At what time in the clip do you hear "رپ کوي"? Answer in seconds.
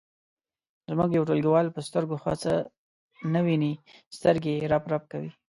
4.93-5.31